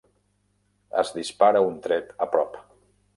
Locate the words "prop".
2.33-2.57